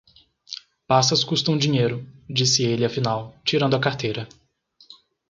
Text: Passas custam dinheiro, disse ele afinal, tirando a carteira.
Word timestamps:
Passas 0.87 1.23
custam 1.23 1.55
dinheiro, 1.55 2.03
disse 2.27 2.63
ele 2.63 2.83
afinal, 2.83 3.35
tirando 3.45 3.75
a 3.75 3.79
carteira. 3.79 4.27